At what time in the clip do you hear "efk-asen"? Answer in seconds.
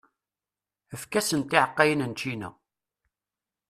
0.95-1.41